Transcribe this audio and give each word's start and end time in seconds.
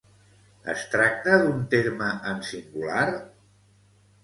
Es 0.71 0.85
tracta 0.93 1.35
d'un 1.43 1.61
terme 1.75 2.09
en 2.33 2.41
singular? 2.49 3.07